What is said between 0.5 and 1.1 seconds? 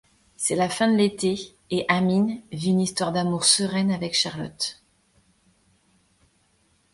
la fin de